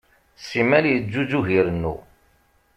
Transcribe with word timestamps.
Simal 0.45 0.85
yeǧǧuǧug 0.89 1.47
irennu. 1.57 1.95